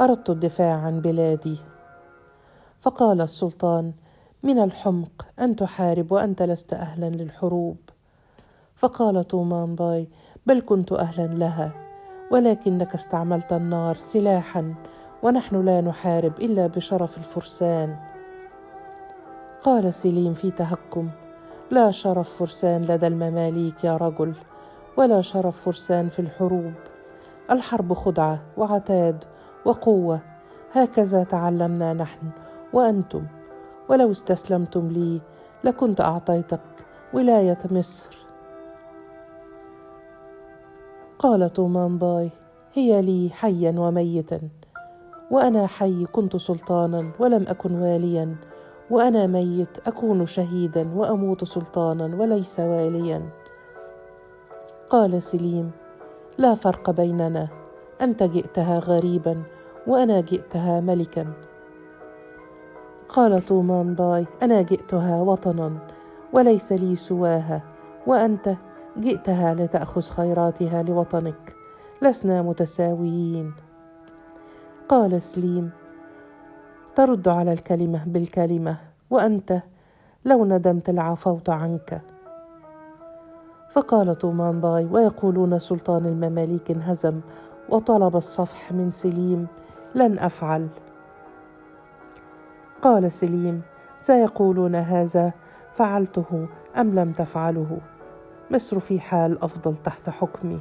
أردت 0.00 0.30
الدفاع 0.30 0.80
عن 0.82 1.00
بلادي. 1.00 1.58
فقال 2.80 3.20
السلطان 3.20 3.92
من 4.42 4.58
الحمق 4.58 5.26
أن 5.40 5.56
تحارب 5.56 6.12
وأنت 6.12 6.42
لست 6.42 6.72
أهلا 6.72 7.10
للحروب. 7.10 7.76
فقال 8.76 9.24
تومان 9.24 9.74
باي 9.74 10.08
بل 10.46 10.60
كنت 10.66 10.92
أهلا 10.92 11.26
لها 11.26 11.72
ولكنك 12.30 12.94
استعملت 12.94 13.52
النار 13.52 13.96
سلاحا 13.96 14.74
ونحن 15.22 15.64
لا 15.64 15.80
نحارب 15.80 16.32
إلا 16.40 16.66
بشرف 16.66 17.18
الفرسان. 17.18 17.96
قال 19.62 19.94
سليم 19.94 20.34
في 20.34 20.50
تهكم 20.50 21.10
لا 21.70 21.90
شرف 21.90 22.30
فرسان 22.38 22.82
لدى 22.84 23.06
المماليك 23.06 23.84
يا 23.84 23.96
رجل 23.96 24.34
ولا 24.98 25.20
شرف 25.20 25.60
فرسان 25.60 26.08
في 26.08 26.18
الحروب. 26.18 26.72
الحرب 27.50 27.92
خدعة 27.92 28.40
وعتاد 28.56 29.24
وقوة. 29.64 30.20
هكذا 30.72 31.24
تعلمنا 31.24 31.92
نحن 31.92 32.30
وأنتم. 32.72 33.26
ولو 33.88 34.10
استسلمتم 34.10 34.88
لي 34.88 35.20
لكنت 35.64 36.00
أعطيتك 36.00 36.60
ولاية 37.12 37.58
مصر. 37.70 38.18
قال 41.18 41.52
تومان 41.52 41.98
باي 41.98 42.30
هي 42.74 43.02
لي 43.02 43.30
حيا 43.32 43.74
وميتا. 43.78 44.40
وأنا 45.30 45.66
حي 45.66 46.04
كنت 46.04 46.36
سلطانا 46.36 47.10
ولم 47.18 47.44
أكن 47.48 47.74
واليا. 47.74 48.36
وأنا 48.90 49.26
ميت 49.26 49.88
أكون 49.88 50.26
شهيدا 50.26 50.94
وأموت 50.94 51.44
سلطانا 51.44 52.16
وليس 52.16 52.60
واليا. 52.60 53.47
قال 54.90 55.22
سليم 55.22 55.70
لا 56.38 56.54
فرق 56.54 56.90
بيننا. 56.90 57.48
أنت 58.00 58.22
جئتها 58.22 58.78
غريبا 58.78 59.42
وأنا 59.86 60.20
جئتها 60.20 60.80
ملكا. 60.80 61.32
قال 63.08 63.46
طومان 63.46 63.94
باي 63.94 64.26
أنا 64.42 64.62
جئتها 64.62 65.20
وطنا 65.20 65.78
وليس 66.32 66.72
لي 66.72 66.96
سواها 66.96 67.62
وأنت 68.06 68.54
جئتها 68.98 69.54
لتأخذ 69.54 70.00
خيراتها 70.00 70.82
لوطنك. 70.82 71.56
لسنا 72.02 72.42
متساويين. 72.42 73.52
قال 74.88 75.22
سليم 75.22 75.70
ترد 76.94 77.28
على 77.28 77.52
الكلمة 77.52 78.04
بالكلمة 78.06 78.76
وأنت 79.10 79.62
لو 80.24 80.44
ندمت 80.44 80.90
لعفوت 80.90 81.50
عنك. 81.50 82.02
فقال 83.70 84.14
طومان 84.14 84.60
باي 84.60 84.84
ويقولون 84.84 85.58
سلطان 85.58 86.06
المماليك 86.06 86.70
انهزم 86.70 87.20
وطلب 87.68 88.16
الصفح 88.16 88.72
من 88.72 88.90
سليم 88.90 89.46
لن 89.94 90.18
أفعل. 90.18 90.68
قال 92.82 93.12
سليم 93.12 93.62
سيقولون 93.98 94.74
هذا 94.74 95.32
فعلته 95.74 96.46
أم 96.76 96.94
لم 96.94 97.12
تفعله؟ 97.12 97.78
مصر 98.50 98.78
في 98.78 99.00
حال 99.00 99.42
أفضل 99.44 99.76
تحت 99.76 100.10
حكمي. 100.10 100.60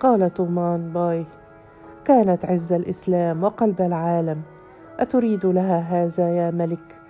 قال 0.00 0.34
تومان 0.34 0.92
باي 0.92 1.26
كانت 2.04 2.44
عز 2.44 2.72
الإسلام 2.72 3.44
وقلب 3.44 3.80
العالم 3.80 4.42
أتريد 4.98 5.46
لها 5.46 5.78
هذا 5.78 6.30
يا 6.30 6.50
ملك؟ 6.50 7.00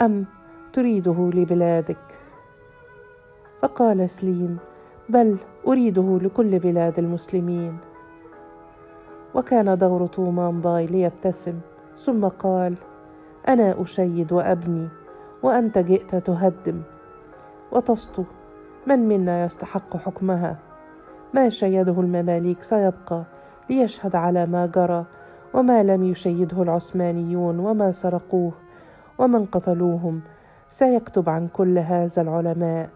أم 0.00 0.24
تريده 0.72 1.30
لبلادك؟ 1.34 1.96
فقال 3.62 4.10
سليم 4.10 4.58
بل 5.08 5.36
أريده 5.66 6.18
لكل 6.22 6.58
بلاد 6.58 6.98
المسلمين. 6.98 7.78
وكان 9.34 9.78
دور 9.78 10.06
طومان 10.06 10.60
باي 10.60 10.86
ليبتسم 10.86 11.54
ثم 11.96 12.28
قال 12.28 12.74
أنا 13.48 13.82
أشيد 13.82 14.32
وابني 14.32 14.88
وأنت 15.42 15.78
جئت 15.78 16.16
تهدم. 16.16 16.82
وتسطو 17.72 18.24
من 18.86 19.08
منا 19.08 19.44
يستحق 19.44 19.96
حكمها؟ 19.96 20.58
ما 21.34 21.48
شيده 21.48 22.00
المماليك 22.00 22.62
سيبقى 22.62 23.24
ليشهد 23.70 24.16
على 24.16 24.46
ما 24.46 24.66
جرى 24.66 25.04
وما 25.54 25.82
لم 25.82 26.04
يشيده 26.04 26.62
العثمانيون 26.62 27.58
وما 27.58 27.92
سرقوه 27.92 28.52
ومن 29.18 29.44
قتلوهم 29.44 30.20
سيكتب 30.70 31.28
عن 31.28 31.48
كل 31.48 31.78
هذا 31.78 32.22
العلماء. 32.22 32.90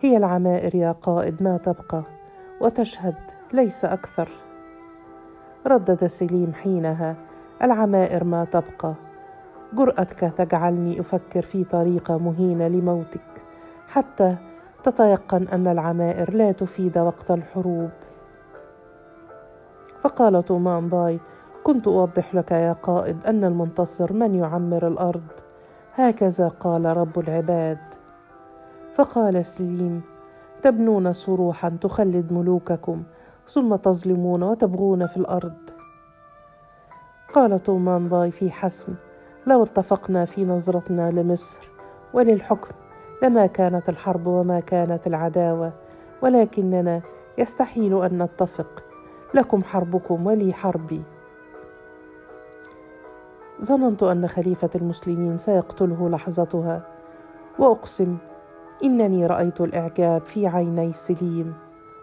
هي 0.00 0.16
العمائر 0.16 0.74
يا 0.74 0.92
قائد 0.92 1.42
ما 1.42 1.56
تبقى 1.56 2.02
وتشهد 2.60 3.14
ليس 3.52 3.84
أكثر. 3.84 4.28
ردد 5.66 6.06
سليم 6.06 6.52
حينها 6.54 7.16
العمائر 7.62 8.24
ما 8.24 8.44
تبقى. 8.44 8.94
جرأتك 9.72 10.18
تجعلني 10.18 11.00
أفكر 11.00 11.42
في 11.42 11.64
طريقة 11.64 12.18
مهينة 12.18 12.68
لموتك 12.68 13.42
حتى 13.88 14.36
تتيقن 14.84 15.48
أن 15.48 15.66
العمائر 15.66 16.34
لا 16.34 16.52
تفيد 16.52 16.98
وقت 16.98 17.30
الحروب. 17.30 17.90
فقال 20.00 20.44
تومان 20.44 20.88
باي 20.88 21.18
كنت 21.64 21.88
أوضح 21.88 22.34
لك 22.34 22.50
يا 22.50 22.72
قائد 22.72 23.26
أن 23.26 23.44
المنتصر 23.44 24.12
من 24.12 24.34
يعمر 24.34 24.88
الأرض؟ 24.88 25.28
هكذا 25.94 26.48
قال 26.48 26.96
رب 26.96 27.18
العباد. 27.18 27.95
فقال 28.96 29.46
سليم 29.46 30.02
تبنون 30.62 31.12
صروحا 31.12 31.76
تخلد 31.80 32.32
ملوككم 32.32 33.02
ثم 33.48 33.76
تظلمون 33.76 34.42
وتبغون 34.42 35.06
في 35.06 35.16
الأرض. 35.16 35.56
قال 37.34 37.58
تومان 37.58 38.08
باي 38.08 38.30
في 38.30 38.50
حسم 38.50 38.94
لو 39.46 39.62
اتفقنا 39.62 40.24
في 40.24 40.44
نظرتنا 40.44 41.10
لمصر 41.10 41.68
وللحكم 42.14 42.68
لما 43.22 43.46
كانت 43.46 43.88
الحرب 43.88 44.26
وما 44.26 44.60
كانت 44.60 45.06
العداوة 45.06 45.72
ولكننا 46.22 47.00
يستحيل 47.38 48.02
أن 48.02 48.22
نتفق. 48.22 48.84
لكم 49.34 49.64
حربكم 49.64 50.26
ولي 50.26 50.52
حربي. 50.52 51.02
ظننت 53.64 54.02
أن 54.02 54.28
خليفة 54.28 54.70
المسلمين 54.74 55.38
سيقتله 55.38 56.08
لحظتها 56.08 56.82
وأقسم 57.58 58.16
إنني 58.84 59.26
رأيت 59.26 59.60
الإعجاب 59.60 60.24
في 60.24 60.46
عيني 60.46 60.92
سليم. 60.92 61.54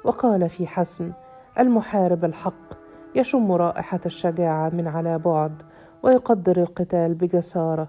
وقال 0.03 0.49
في 0.49 0.67
حسم 0.67 1.11
المحارب 1.59 2.25
الحق 2.25 2.73
يشم 3.15 3.51
رائحة 3.51 3.99
الشجاعة 4.05 4.69
من 4.69 4.87
على 4.87 5.17
بعد 5.17 5.61
ويقدر 6.03 6.57
القتال 6.57 7.13
بجسارة. 7.13 7.87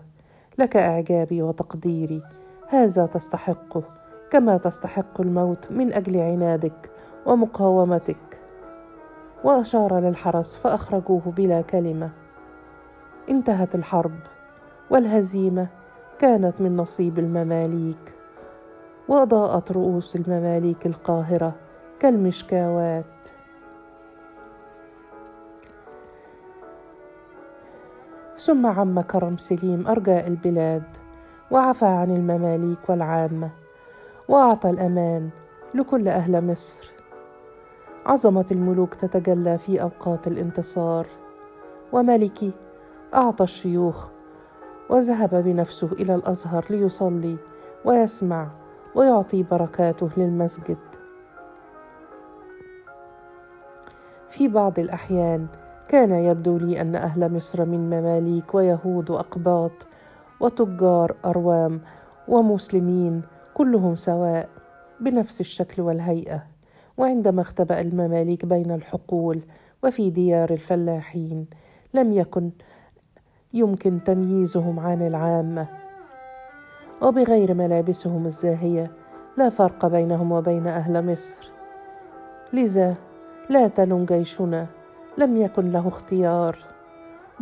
لك 0.58 0.76
إعجابي 0.76 1.42
وتقديري 1.42 2.22
هذا 2.68 3.06
تستحقه 3.06 3.82
كما 4.30 4.56
تستحق 4.56 5.20
الموت 5.20 5.72
من 5.72 5.92
أجل 5.92 6.20
عنادك 6.20 6.90
ومقاومتك. 7.26 8.40
وأشار 9.44 9.98
للحرس 9.98 10.56
فأخرجوه 10.56 11.22
بلا 11.36 11.60
كلمة. 11.60 12.10
انتهت 13.28 13.74
الحرب 13.74 14.18
والهزيمة 14.90 15.66
كانت 16.18 16.60
من 16.60 16.76
نصيب 16.76 17.18
المماليك. 17.18 18.14
واضاءت 19.08 19.72
رؤوس 19.72 20.16
المماليك 20.16 20.86
القاهرة 20.86 21.52
كالمشكاوات. 22.00 23.04
ثم 28.38 28.66
عم 28.66 29.00
كرم 29.00 29.36
سليم 29.36 29.86
أرجاء 29.86 30.26
البلاد 30.26 30.82
وعفى 31.50 31.86
عن 31.86 32.16
المماليك 32.16 32.90
والعامة 32.90 33.50
وأعطى 34.28 34.70
الأمان 34.70 35.30
لكل 35.74 36.08
أهل 36.08 36.46
مصر. 36.46 36.92
عظمة 38.06 38.46
الملوك 38.50 38.94
تتجلى 38.94 39.58
في 39.58 39.82
أوقات 39.82 40.26
الانتصار 40.26 41.06
وملكي 41.92 42.52
أعطى 43.14 43.44
الشيوخ 43.44 44.08
وذهب 44.90 45.34
بنفسه 45.34 45.88
إلى 45.92 46.14
الأزهر 46.14 46.64
ليصلي 46.70 47.36
ويسمع 47.84 48.48
ويعطي 48.94 49.42
بركاته 49.42 50.09
للمسجد. 50.16 50.76
في 54.30 54.48
بعض 54.48 54.78
الأحيان 54.78 55.46
كان 55.88 56.12
يبدو 56.12 56.59
لي 56.59 56.80
أن 56.80 56.94
أهل 56.94 57.33
مصر 57.33 57.64
من 57.64 57.90
مماليك 57.90 58.54
ويهود 58.54 59.11
وأقباط 59.11 59.87
وتجار 60.40 61.16
أروام 61.24 61.80
ومسلمين 62.28 63.22
كلهم 63.54 63.96
سواء 63.96 64.48
بنفس 65.00 65.40
الشكل 65.40 65.83
والهيئة 65.83 66.42
وعندما 66.96 67.42
اختبأ 67.42 67.80
المماليك 67.80 68.44
بين 68.46 68.70
الحقول 68.70 69.40
وفي 69.85 70.11
ديار 70.11 70.50
الفلاحين 70.50 71.46
لم 71.94 72.12
يكن 72.12 72.50
يمكن 73.52 74.04
تمييزهم 74.04 74.80
عن 74.80 75.02
العامة. 75.07 75.66
وبغير 77.02 77.54
ملابسهم 77.54 78.26
الزاهية 78.26 78.90
لا 79.37 79.50
فرق 79.50 79.87
بينهم 79.87 80.33
وبين 80.33 80.66
أهل 80.66 81.12
مصر. 81.12 81.48
لذا 82.52 82.94
لا 83.50 83.68
تلن 83.68 84.04
جيشنا 84.04 84.66
لم 85.18 85.37
يكن 85.37 85.72
له 85.72 85.88
اختيار. 85.88 86.59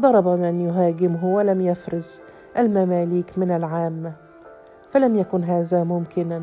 ضرب 0.00 0.28
من 0.28 0.60
يهاجمه 0.60 1.34
ولم 1.34 1.60
يفرز 1.60 2.20
المماليك 2.58 3.38
من 3.38 3.50
العامة 3.50 4.12
فلم 4.90 5.18
يكن 5.18 5.44
هذا 5.44 5.84
ممكنا. 5.84 6.42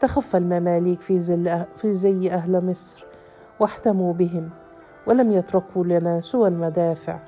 تخفى 0.00 0.36
المماليك 0.36 1.00
في, 1.00 1.20
زل 1.20 1.64
في 1.76 1.94
زي 1.94 2.30
أهل 2.30 2.70
مصر 2.70 3.04
واحتموا 3.60 4.12
بهم 4.12 4.50
ولم 5.06 5.32
يتركوا 5.32 5.84
لنا 5.84 6.20
سوى 6.20 6.48
المدافع. 6.48 7.18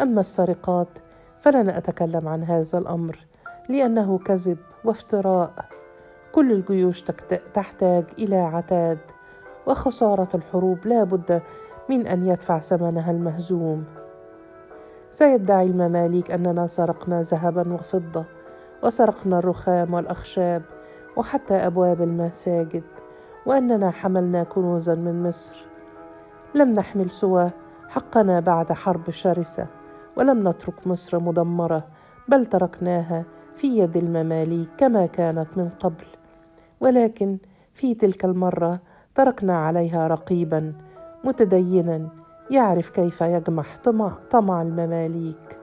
أما 0.00 0.20
السرقات 0.20 0.88
فلن 1.48 1.68
أتكلم 1.68 2.28
عن 2.28 2.44
هذا 2.44 2.78
الأمر 2.78 3.18
لأنه 3.68 4.18
كذب 4.18 4.58
وافتراء. 4.84 5.52
كل 6.32 6.52
الجيوش 6.52 7.02
تحتاج 7.54 8.04
إلى 8.18 8.36
عتاد 8.36 8.98
وخسارة 9.66 10.28
الحروب 10.34 10.86
لا 10.86 11.04
بد 11.04 11.42
من 11.88 12.06
أن 12.06 12.26
يدفع 12.26 12.58
ثمنها 12.58 13.10
المهزوم. 13.10 13.84
سيدعي 15.10 15.66
المماليك 15.66 16.30
أننا 16.30 16.66
سرقنا 16.66 17.22
ذهبا 17.22 17.74
وفضة 17.74 18.24
وسرقنا 18.82 19.38
الرخام 19.38 19.94
والأخشاب 19.94 20.62
وحتى 21.16 21.54
أبواب 21.54 22.02
المساجد 22.02 22.84
وأننا 23.46 23.90
حملنا 23.90 24.44
كنوزا 24.44 24.94
من 24.94 25.28
مصر. 25.28 25.56
لم 26.54 26.72
نحمل 26.72 27.10
سوى 27.10 27.50
حقنا 27.88 28.40
بعد 28.40 28.72
حرب 28.72 29.10
شرسة. 29.10 29.66
ولم 30.18 30.48
نترك 30.48 30.86
مصر 30.86 31.22
مدمرة 31.22 31.86
بل 32.28 32.46
تركناها 32.46 33.24
في 33.56 33.78
يد 33.78 33.96
المماليك 33.96 34.68
كما 34.78 35.06
كانت 35.06 35.48
من 35.56 35.68
قبل. 35.68 36.04
ولكن 36.80 37.38
في 37.74 37.94
تلك 37.94 38.24
المرة 38.24 38.80
تركنا 39.14 39.58
عليها 39.58 40.08
رقيبا 40.08 40.72
متدينا 41.24 42.08
يعرف 42.50 42.90
كيف 42.90 43.20
يجمح 43.20 43.76
طمع, 43.76 44.18
طمع 44.30 44.62
المماليك. 44.62 45.57